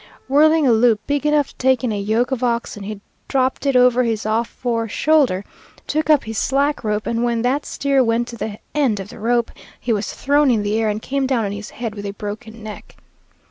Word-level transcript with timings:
Whirling 0.27 0.65
a 0.65 0.71
loop 0.71 0.99
big 1.05 1.27
enough 1.27 1.49
to 1.49 1.55
take 1.57 1.83
in 1.83 1.91
a 1.91 1.99
yoke 2.01 2.31
of 2.31 2.43
oxen, 2.43 2.81
he 2.81 3.01
dropped 3.27 3.67
it 3.67 3.75
over 3.75 4.01
his 4.01 4.25
off 4.25 4.49
fore 4.49 4.87
shoulder, 4.89 5.45
took 5.85 6.09
up 6.09 6.23
his 6.23 6.39
slack 6.39 6.83
rope, 6.83 7.05
and 7.05 7.23
when 7.23 7.43
that 7.43 7.67
steer 7.67 8.03
went 8.03 8.27
to 8.29 8.35
the 8.35 8.57
end 8.73 8.99
of 8.99 9.09
the 9.09 9.19
rope, 9.19 9.51
he 9.79 9.93
was 9.93 10.11
thrown 10.11 10.49
in 10.49 10.63
the 10.63 10.79
air 10.79 10.89
and 10.89 11.03
came 11.03 11.27
down 11.27 11.45
on 11.45 11.51
his 11.51 11.69
head 11.69 11.93
with 11.93 12.07
a 12.07 12.13
broken 12.13 12.63
neck. 12.63 12.95